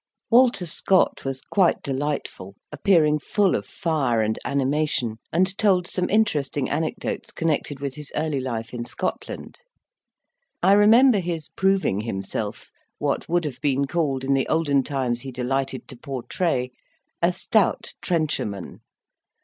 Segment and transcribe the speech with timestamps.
[0.31, 6.67] Walter Scott was quite delightful, appearing full of fire and animation, and told some interesting
[6.71, 9.59] anecdotes connected with his early life in Scotland.
[10.63, 15.31] I remember his proving himself, what would have been called in the olden times he
[15.31, 16.71] delighted to portray,
[17.21, 18.79] "a stout trencher man."